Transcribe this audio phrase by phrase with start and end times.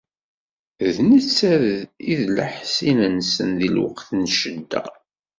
[0.95, 1.53] D netta
[2.11, 4.83] i d leḥṣin-nsen di lweqt n ccedda.